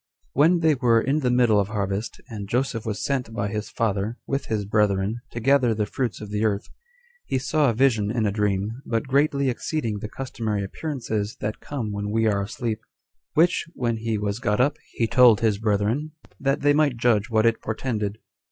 When 0.33 0.61
they 0.61 0.73
were 0.73 0.99
in 0.99 1.19
the 1.19 1.29
middle 1.29 1.59
of 1.59 1.67
harvest, 1.67 2.19
and 2.27 2.49
Joseph 2.49 2.87
was 2.87 3.05
sent 3.05 3.31
by 3.35 3.49
his 3.49 3.69
father, 3.69 4.17
with 4.25 4.47
his 4.47 4.65
brethren, 4.65 5.21
to 5.29 5.39
gather 5.39 5.75
the 5.75 5.85
fruits 5.85 6.19
of 6.19 6.31
the 6.31 6.43
earth, 6.43 6.69
he 7.27 7.37
saw 7.37 7.69
a 7.69 7.75
vision 7.75 8.09
in 8.09 8.25
a 8.25 8.31
dream, 8.31 8.81
but 8.83 9.05
greatly 9.07 9.47
exceeding 9.47 9.99
the 9.99 10.09
customary 10.09 10.63
appearances 10.63 11.37
that 11.39 11.59
come 11.59 11.91
when 11.91 12.09
we 12.09 12.25
are 12.25 12.41
asleep; 12.41 12.81
which, 13.35 13.67
when 13.75 13.97
he 13.97 14.17
was 14.17 14.39
got 14.39 14.59
up, 14.59 14.77
he 14.93 15.05
told 15.05 15.41
his 15.41 15.59
brethren, 15.59 16.13
that 16.39 16.61
they 16.61 16.73
might 16.73 16.97
judge 16.97 17.29
what 17.29 17.45
it 17.45 17.61
portended. 17.61 18.17